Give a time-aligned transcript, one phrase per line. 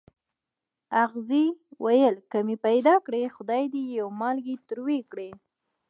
[1.03, 1.45] اغزي
[1.83, 5.29] ویل که مې پیدا کړې خدای دې یو مالګی تروې کړي.